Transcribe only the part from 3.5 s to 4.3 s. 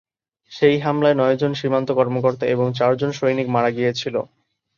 মারা গিয়েছিল।